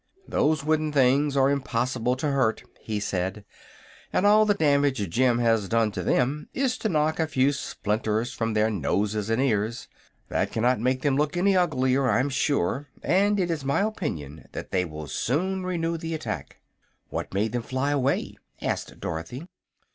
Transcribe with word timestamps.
"Those 0.27 0.63
wooden 0.63 0.91
things 0.91 1.37
are 1.37 1.51
impossible 1.51 2.15
to 2.15 2.31
hurt," 2.31 2.63
he 2.79 2.99
said, 2.99 3.45
"and 4.11 4.25
all 4.25 4.47
the 4.47 4.55
damage 4.55 5.07
Jim 5.11 5.37
has 5.37 5.69
done 5.69 5.91
to 5.91 6.01
them 6.01 6.49
is 6.55 6.75
to 6.79 6.89
knock 6.89 7.19
a 7.19 7.27
few 7.27 7.51
splinters 7.51 8.33
from 8.33 8.55
their 8.55 8.71
noses 8.71 9.29
and 9.29 9.39
ears. 9.39 9.87
That 10.29 10.51
cannot 10.51 10.79
make 10.79 11.03
them 11.03 11.17
look 11.17 11.37
any 11.37 11.55
uglier, 11.55 12.09
I'm 12.09 12.29
sure, 12.29 12.89
and 13.03 13.39
it 13.39 13.51
is 13.51 13.63
my 13.63 13.81
opinion 13.81 14.47
they 14.53 14.85
will 14.85 15.05
soon 15.05 15.63
renew 15.67 15.97
the 15.99 16.15
attack." 16.15 16.57
"What 17.09 17.31
made 17.35 17.51
them 17.51 17.61
fly 17.61 17.91
away?" 17.91 18.37
asked 18.59 18.99
Dorothy. 18.99 19.45